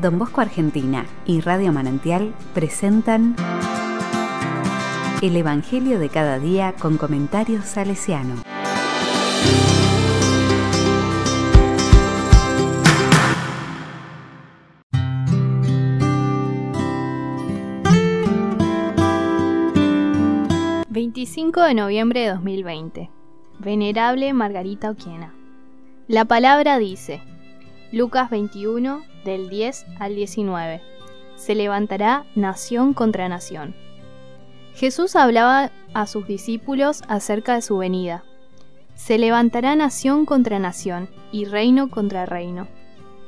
Don 0.00 0.16
Bosco 0.16 0.40
Argentina 0.40 1.06
y 1.26 1.40
Radio 1.40 1.72
Manantial 1.72 2.32
presentan 2.54 3.34
El 5.22 5.36
Evangelio 5.36 5.98
de 5.98 6.08
cada 6.08 6.38
día 6.38 6.74
con 6.78 6.98
comentarios 6.98 7.64
salesiano. 7.64 8.42
...25 20.90 21.66
de 21.66 21.74
noviembre 21.74 22.20
de 22.20 22.28
2020... 22.28 23.10
Venerable 23.60 24.32
Margarita 24.32 24.90
Oquiena. 24.90 25.34
La 26.06 26.24
palabra 26.24 26.78
dice, 26.78 27.20
Lucas 27.90 28.30
21, 28.30 29.02
del 29.28 29.48
10 29.48 29.86
al 29.98 30.14
19, 30.14 30.80
se 31.36 31.54
levantará 31.54 32.24
nación 32.34 32.94
contra 32.94 33.28
nación. 33.28 33.74
Jesús 34.74 35.16
hablaba 35.16 35.70
a 35.94 36.06
sus 36.06 36.26
discípulos 36.26 37.02
acerca 37.08 37.54
de 37.54 37.62
su 37.62 37.78
venida. 37.78 38.24
Se 38.94 39.18
levantará 39.18 39.76
nación 39.76 40.26
contra 40.26 40.58
nación 40.58 41.08
y 41.30 41.44
reino 41.44 41.90
contra 41.90 42.26
reino. 42.26 42.66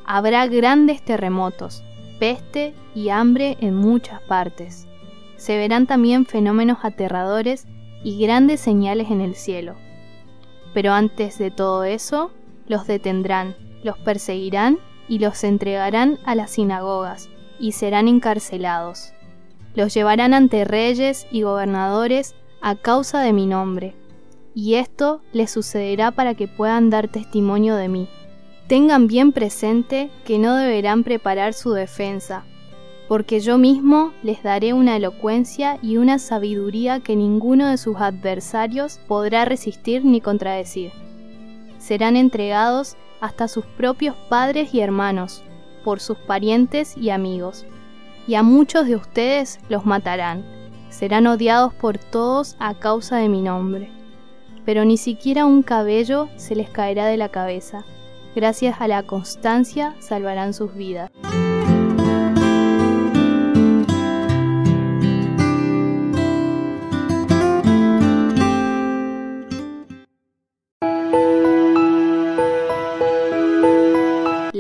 Habrá 0.04 0.46
grandes 0.46 1.02
terremotos, 1.02 1.84
peste 2.18 2.74
y 2.94 3.10
hambre 3.10 3.56
en 3.60 3.74
muchas 3.74 4.20
partes. 4.22 4.86
Se 5.36 5.56
verán 5.56 5.86
también 5.86 6.26
fenómenos 6.26 6.78
aterradores 6.82 7.66
y 8.02 8.20
grandes 8.20 8.60
señales 8.60 9.10
en 9.10 9.20
el 9.20 9.34
cielo 9.34 9.76
pero 10.72 10.92
antes 10.92 11.38
de 11.38 11.50
todo 11.50 11.84
eso, 11.84 12.30
los 12.66 12.86
detendrán, 12.86 13.56
los 13.82 13.98
perseguirán 13.98 14.78
y 15.10 15.18
los 15.18 15.42
entregarán 15.42 16.20
a 16.24 16.36
las 16.36 16.52
sinagogas, 16.52 17.28
y 17.58 17.72
serán 17.72 18.06
encarcelados. 18.06 19.12
Los 19.74 19.92
llevarán 19.92 20.32
ante 20.32 20.64
reyes 20.64 21.26
y 21.32 21.42
gobernadores 21.42 22.36
a 22.62 22.76
causa 22.76 23.20
de 23.20 23.32
mi 23.32 23.46
nombre, 23.46 23.96
y 24.54 24.76
esto 24.76 25.20
les 25.32 25.50
sucederá 25.50 26.12
para 26.12 26.34
que 26.34 26.46
puedan 26.46 26.90
dar 26.90 27.08
testimonio 27.08 27.74
de 27.74 27.88
mí. 27.88 28.08
Tengan 28.68 29.08
bien 29.08 29.32
presente 29.32 30.10
que 30.24 30.38
no 30.38 30.54
deberán 30.54 31.02
preparar 31.02 31.54
su 31.54 31.72
defensa, 31.72 32.44
porque 33.08 33.40
yo 33.40 33.58
mismo 33.58 34.12
les 34.22 34.44
daré 34.44 34.74
una 34.74 34.96
elocuencia 34.96 35.80
y 35.82 35.96
una 35.96 36.20
sabiduría 36.20 37.00
que 37.00 37.16
ninguno 37.16 37.66
de 37.66 37.78
sus 37.78 37.96
adversarios 37.96 39.00
podrá 39.08 39.44
resistir 39.44 40.04
ni 40.04 40.20
contradecir. 40.20 40.92
Serán 41.90 42.14
entregados 42.14 42.96
hasta 43.20 43.48
sus 43.48 43.66
propios 43.66 44.14
padres 44.28 44.72
y 44.72 44.78
hermanos, 44.78 45.42
por 45.82 45.98
sus 45.98 46.16
parientes 46.18 46.96
y 46.96 47.10
amigos, 47.10 47.66
y 48.28 48.36
a 48.36 48.44
muchos 48.44 48.86
de 48.86 48.94
ustedes 48.94 49.58
los 49.68 49.84
matarán. 49.86 50.44
Serán 50.88 51.26
odiados 51.26 51.74
por 51.74 51.98
todos 51.98 52.54
a 52.60 52.74
causa 52.74 53.16
de 53.16 53.28
mi 53.28 53.42
nombre. 53.42 53.90
Pero 54.64 54.84
ni 54.84 54.98
siquiera 54.98 55.46
un 55.46 55.64
cabello 55.64 56.28
se 56.36 56.54
les 56.54 56.70
caerá 56.70 57.06
de 57.06 57.16
la 57.16 57.30
cabeza. 57.30 57.84
Gracias 58.36 58.80
a 58.80 58.86
la 58.86 59.02
constancia 59.02 59.96
salvarán 59.98 60.54
sus 60.54 60.72
vidas. 60.72 61.10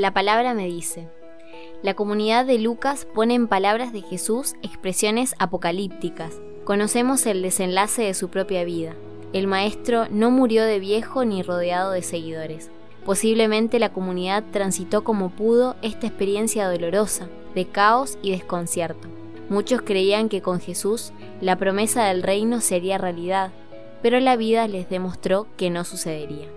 La 0.00 0.14
palabra 0.14 0.54
me 0.54 0.64
dice. 0.64 1.08
La 1.82 1.92
comunidad 1.92 2.46
de 2.46 2.58
Lucas 2.58 3.06
pone 3.14 3.34
en 3.34 3.48
palabras 3.48 3.92
de 3.92 4.00
Jesús 4.00 4.54
expresiones 4.62 5.34
apocalípticas. 5.38 6.40
Conocemos 6.64 7.26
el 7.26 7.42
desenlace 7.42 8.00
de 8.04 8.14
su 8.14 8.30
propia 8.30 8.64
vida. 8.64 8.94
El 9.34 9.46
maestro 9.46 10.06
no 10.10 10.30
murió 10.30 10.64
de 10.64 10.78
viejo 10.78 11.26
ni 11.26 11.42
rodeado 11.42 11.90
de 11.90 12.00
seguidores. 12.00 12.70
Posiblemente 13.04 13.78
la 13.78 13.92
comunidad 13.92 14.42
transitó 14.52 15.04
como 15.04 15.28
pudo 15.28 15.76
esta 15.82 16.06
experiencia 16.06 16.66
dolorosa, 16.66 17.28
de 17.54 17.66
caos 17.66 18.16
y 18.22 18.30
desconcierto. 18.30 19.06
Muchos 19.50 19.82
creían 19.82 20.30
que 20.30 20.40
con 20.40 20.60
Jesús 20.60 21.12
la 21.42 21.56
promesa 21.56 22.06
del 22.06 22.22
reino 22.22 22.62
sería 22.62 22.96
realidad, 22.96 23.52
pero 24.00 24.18
la 24.18 24.36
vida 24.36 24.66
les 24.66 24.88
demostró 24.88 25.46
que 25.58 25.68
no 25.68 25.84
sucedería. 25.84 26.48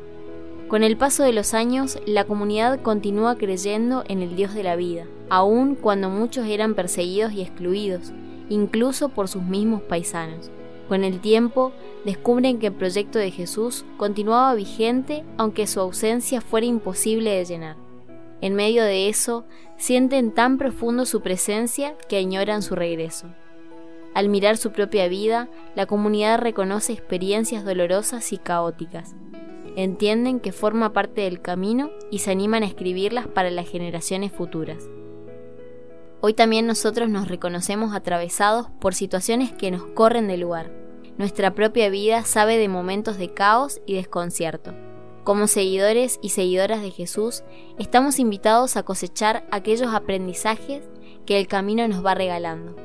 Con 0.74 0.82
el 0.82 0.98
paso 0.98 1.22
de 1.22 1.34
los 1.34 1.54
años, 1.54 2.00
la 2.08 2.24
comunidad 2.24 2.82
continúa 2.82 3.36
creyendo 3.36 4.04
en 4.08 4.24
el 4.24 4.36
Dios 4.36 4.56
de 4.56 4.64
la 4.64 4.76
vida, 4.76 5.06
aun 5.30 5.76
cuando 5.76 6.10
muchos 6.10 6.48
eran 6.48 6.74
perseguidos 6.74 7.32
y 7.32 7.44
excluidos, 7.44 8.12
incluso 8.50 9.10
por 9.10 9.28
sus 9.28 9.44
mismos 9.44 9.84
paisanos. 9.84 10.50
Con 10.90 11.04
el 11.04 11.20
tiempo, 11.20 11.74
descubren 12.06 12.58
que 12.58 12.66
el 12.66 12.74
proyecto 12.74 13.20
de 13.20 13.30
Jesús 13.30 13.86
continuaba 13.98 14.56
vigente 14.56 15.24
aunque 15.38 15.68
su 15.68 15.80
ausencia 15.80 16.42
fuera 16.42 16.66
imposible 16.66 17.30
de 17.30 17.46
llenar. 17.46 17.76
En 18.42 18.56
medio 18.56 18.84
de 18.84 19.10
eso, 19.10 19.46
sienten 19.78 20.32
tan 20.32 20.58
profundo 20.58 21.06
su 21.06 21.22
presencia 21.22 21.96
que 22.10 22.18
añoran 22.18 22.64
su 22.64 22.74
regreso. 22.74 23.28
Al 24.16 24.28
mirar 24.28 24.58
su 24.58 24.72
propia 24.72 25.08
vida, 25.08 25.50
la 25.76 25.86
comunidad 25.86 26.40
reconoce 26.40 26.94
experiencias 26.94 27.64
dolorosas 27.64 28.34
y 28.34 28.40
caóticas, 28.40 29.16
entienden 29.76 30.40
que 30.40 30.52
forma 30.52 30.94
parte 30.94 31.22
del 31.22 31.42
camino 31.42 31.92
y 32.12 32.20
se 32.20 32.32
animan 32.32 32.64
a 32.64 32.68
escribirlas 32.68 33.28
para 33.28 33.50
las 33.50 33.70
generaciones 33.70 34.32
futuras. 34.32 34.90
Hoy 36.22 36.34
también 36.34 36.68
nosotros 36.68 37.10
nos 37.10 37.28
reconocemos 37.28 37.94
atravesados 37.94 38.68
por 38.80 38.96
situaciones 38.96 39.52
que 39.52 39.72
nos 39.72 39.84
corren 39.88 40.28
del 40.28 40.42
lugar. 40.42 40.72
Nuestra 41.18 41.54
propia 41.54 41.90
vida 41.90 42.24
sabe 42.24 42.58
de 42.58 42.70
momentos 42.70 43.18
de 43.18 43.34
caos 43.34 43.82
y 43.86 43.96
desconcierto. 43.96 44.74
Como 45.24 45.48
seguidores 45.48 46.20
y 46.22 46.30
seguidoras 46.30 46.82
de 46.82 46.92
Jesús, 46.92 47.44
estamos 47.78 48.20
invitados 48.20 48.78
a 48.78 48.84
cosechar 48.84 49.48
aquellos 49.52 49.94
aprendizajes 49.94 50.84
que 51.26 51.40
el 51.40 51.48
camino 51.48 51.88
nos 51.88 52.06
va 52.06 52.16
regalando. 52.16 52.76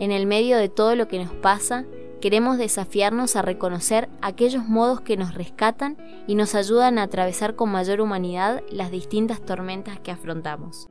En 0.00 0.12
el 0.12 0.26
medio 0.26 0.56
de 0.56 0.68
todo 0.68 0.96
lo 0.96 1.08
que 1.08 1.18
nos 1.18 1.32
pasa, 1.32 1.86
Queremos 2.20 2.58
desafiarnos 2.58 3.36
a 3.36 3.42
reconocer 3.42 4.08
aquellos 4.22 4.66
modos 4.66 5.00
que 5.00 5.16
nos 5.16 5.34
rescatan 5.34 5.96
y 6.26 6.34
nos 6.34 6.56
ayudan 6.56 6.98
a 6.98 7.04
atravesar 7.04 7.54
con 7.54 7.70
mayor 7.70 8.00
humanidad 8.00 8.62
las 8.72 8.90
distintas 8.90 9.40
tormentas 9.40 10.00
que 10.00 10.10
afrontamos. 10.10 10.88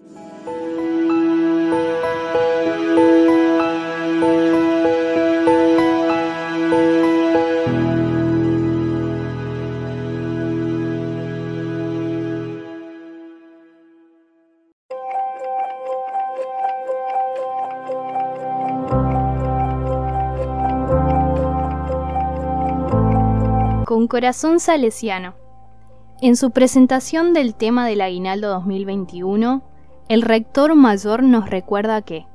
Con 23.98 24.06
corazón 24.08 24.60
salesiano. 24.60 25.34
En 26.22 26.36
su 26.36 26.52
presentación 26.52 27.34
del 27.34 27.56
tema 27.56 27.88
del 27.88 28.02
aguinaldo 28.02 28.50
2021, 28.50 29.64
el 30.08 30.22
rector 30.22 30.76
mayor 30.76 31.24
nos 31.24 31.50
recuerda 31.50 32.04
que 32.04 32.28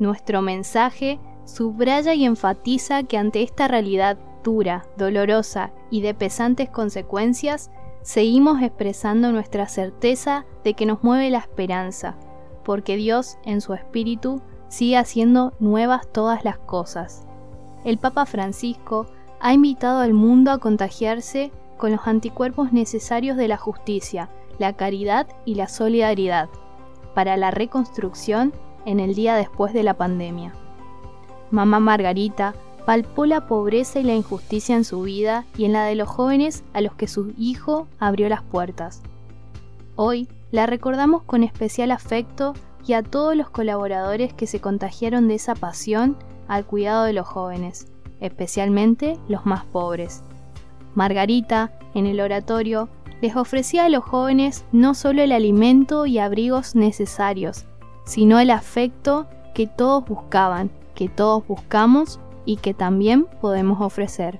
nuestro 0.00 0.42
mensaje 0.42 1.20
subraya 1.44 2.12
y 2.14 2.24
enfatiza 2.24 3.04
que 3.04 3.18
ante 3.18 3.44
esta 3.44 3.68
realidad 3.68 4.18
dura, 4.42 4.84
dolorosa 4.98 5.70
y 5.92 6.00
de 6.00 6.12
pesantes 6.12 6.70
consecuencias, 6.70 7.70
seguimos 8.02 8.60
expresando 8.60 9.30
nuestra 9.30 9.68
certeza 9.68 10.44
de 10.64 10.74
que 10.74 10.86
nos 10.86 11.04
mueve 11.04 11.30
la 11.30 11.38
esperanza, 11.38 12.16
porque 12.64 12.96
Dios 12.96 13.38
en 13.44 13.60
su 13.60 13.74
espíritu 13.74 14.42
sigue 14.66 14.96
haciendo 14.96 15.54
nuevas 15.60 16.10
todas 16.10 16.44
las 16.44 16.58
cosas. 16.58 17.28
El 17.84 17.96
Papa 17.98 18.26
Francisco 18.26 19.06
ha 19.40 19.52
invitado 19.52 20.00
al 20.00 20.14
mundo 20.14 20.50
a 20.50 20.58
contagiarse 20.58 21.50
con 21.76 21.92
los 21.92 22.06
anticuerpos 22.06 22.72
necesarios 22.72 23.36
de 23.36 23.48
la 23.48 23.56
justicia, 23.56 24.30
la 24.58 24.72
caridad 24.72 25.26
y 25.44 25.54
la 25.54 25.68
solidaridad 25.68 26.48
para 27.14 27.36
la 27.36 27.50
reconstrucción 27.50 28.52
en 28.84 29.00
el 29.00 29.14
día 29.14 29.34
después 29.34 29.72
de 29.72 29.82
la 29.82 29.94
pandemia. 29.94 30.52
Mamá 31.50 31.80
Margarita 31.80 32.54
palpó 32.86 33.26
la 33.26 33.46
pobreza 33.46 33.98
y 33.98 34.04
la 34.04 34.14
injusticia 34.14 34.76
en 34.76 34.84
su 34.84 35.02
vida 35.02 35.44
y 35.56 35.64
en 35.64 35.72
la 35.72 35.84
de 35.84 35.96
los 35.96 36.08
jóvenes 36.08 36.64
a 36.72 36.80
los 36.80 36.94
que 36.94 37.08
su 37.08 37.34
hijo 37.36 37.88
abrió 37.98 38.28
las 38.28 38.42
puertas. 38.42 39.02
Hoy 39.96 40.28
la 40.50 40.66
recordamos 40.66 41.22
con 41.22 41.42
especial 41.42 41.90
afecto 41.90 42.54
y 42.86 42.92
a 42.92 43.02
todos 43.02 43.36
los 43.36 43.50
colaboradores 43.50 44.32
que 44.32 44.46
se 44.46 44.60
contagiaron 44.60 45.26
de 45.26 45.34
esa 45.34 45.54
pasión 45.54 46.16
al 46.46 46.64
cuidado 46.64 47.04
de 47.04 47.12
los 47.12 47.26
jóvenes 47.26 47.88
especialmente 48.20 49.18
los 49.28 49.46
más 49.46 49.64
pobres. 49.64 50.22
Margarita, 50.94 51.72
en 51.94 52.06
el 52.06 52.20
oratorio, 52.20 52.88
les 53.20 53.36
ofrecía 53.36 53.84
a 53.84 53.88
los 53.88 54.04
jóvenes 54.04 54.64
no 54.72 54.94
solo 54.94 55.22
el 55.22 55.32
alimento 55.32 56.06
y 56.06 56.18
abrigos 56.18 56.74
necesarios, 56.74 57.66
sino 58.04 58.38
el 58.38 58.50
afecto 58.50 59.26
que 59.54 59.66
todos 59.66 60.04
buscaban, 60.06 60.70
que 60.94 61.08
todos 61.08 61.46
buscamos 61.46 62.20
y 62.44 62.56
que 62.56 62.74
también 62.74 63.26
podemos 63.40 63.80
ofrecer. 63.80 64.38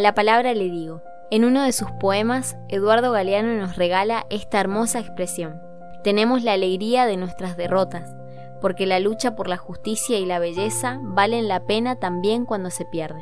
La 0.00 0.14
palabra 0.14 0.54
le 0.54 0.70
digo. 0.70 1.02
En 1.30 1.44
uno 1.44 1.62
de 1.62 1.72
sus 1.72 1.90
poemas, 1.90 2.56
Eduardo 2.68 3.12
Galeano 3.12 3.52
nos 3.60 3.76
regala 3.76 4.24
esta 4.30 4.58
hermosa 4.58 4.98
expresión. 4.98 5.60
Tenemos 6.02 6.42
la 6.42 6.54
alegría 6.54 7.04
de 7.04 7.18
nuestras 7.18 7.58
derrotas, 7.58 8.16
porque 8.62 8.86
la 8.86 8.98
lucha 8.98 9.36
por 9.36 9.46
la 9.46 9.58
justicia 9.58 10.18
y 10.18 10.24
la 10.24 10.38
belleza 10.38 10.98
valen 11.02 11.48
la 11.48 11.66
pena 11.66 11.96
también 11.96 12.46
cuando 12.46 12.70
se 12.70 12.86
pierde. 12.86 13.20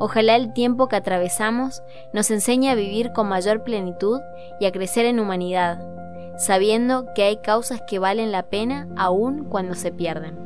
Ojalá 0.00 0.34
el 0.34 0.52
tiempo 0.52 0.88
que 0.88 0.96
atravesamos 0.96 1.80
nos 2.12 2.28
enseñe 2.32 2.70
a 2.70 2.74
vivir 2.74 3.12
con 3.12 3.28
mayor 3.28 3.62
plenitud 3.62 4.18
y 4.58 4.66
a 4.66 4.72
crecer 4.72 5.06
en 5.06 5.20
humanidad, 5.20 5.78
sabiendo 6.38 7.06
que 7.14 7.22
hay 7.22 7.36
causas 7.36 7.82
que 7.86 8.00
valen 8.00 8.32
la 8.32 8.42
pena 8.42 8.88
aún 8.96 9.44
cuando 9.44 9.76
se 9.76 9.92
pierden. 9.92 10.45